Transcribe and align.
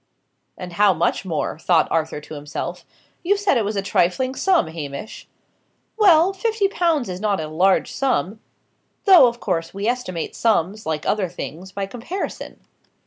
"And 0.57 0.73
how 0.73 0.95
much 0.95 1.25
more?" 1.25 1.59
thought 1.59 1.87
Arthur 1.91 2.19
to 2.21 2.33
himself. 2.33 2.85
"You 3.21 3.37
said 3.37 3.55
it 3.55 3.63
was 3.63 3.75
a 3.75 3.83
trifling 3.83 4.33
sum, 4.33 4.65
Hamish!" 4.65 5.27
"Well, 5.95 6.33
fifty 6.33 6.67
pounds 6.67 7.07
is 7.07 7.21
not 7.21 7.39
a 7.39 7.47
large 7.47 7.91
sum. 7.91 8.39
Though, 9.05 9.27
of 9.27 9.39
course, 9.39 9.75
we 9.75 9.85
estimate 9.87 10.35
sums, 10.35 10.87
like 10.87 11.05
other 11.05 11.29
things, 11.29 11.71
by 11.71 11.85
comparison. 11.85 12.61